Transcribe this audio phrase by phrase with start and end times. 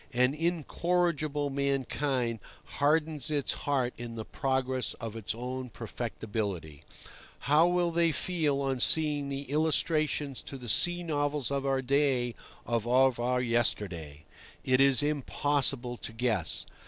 [0.13, 6.81] An incorrigible mankind hardens its heart in the progress of its own perfectability.
[7.41, 12.33] How will they feel on seeing the illustrations to the sea novels of our day,
[12.65, 14.25] or of our yesterday?
[14.63, 16.65] It is impossible to guess.